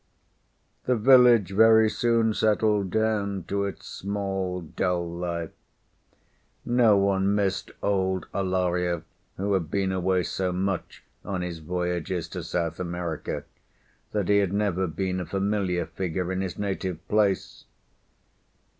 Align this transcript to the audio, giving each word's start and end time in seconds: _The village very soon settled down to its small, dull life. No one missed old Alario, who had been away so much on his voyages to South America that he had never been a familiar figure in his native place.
_The 0.87 0.95
village 0.95 1.51
very 1.51 1.87
soon 1.87 2.33
settled 2.33 2.89
down 2.89 3.43
to 3.47 3.65
its 3.65 3.85
small, 3.87 4.61
dull 4.61 5.07
life. 5.07 5.51
No 6.65 6.97
one 6.97 7.35
missed 7.35 7.69
old 7.83 8.25
Alario, 8.33 9.03
who 9.37 9.53
had 9.53 9.69
been 9.69 9.91
away 9.91 10.23
so 10.23 10.51
much 10.51 11.03
on 11.23 11.43
his 11.43 11.59
voyages 11.59 12.27
to 12.29 12.41
South 12.41 12.79
America 12.79 13.43
that 14.11 14.27
he 14.27 14.39
had 14.39 14.53
never 14.53 14.87
been 14.87 15.19
a 15.19 15.25
familiar 15.27 15.85
figure 15.85 16.31
in 16.31 16.41
his 16.41 16.57
native 16.57 17.07
place. 17.07 17.65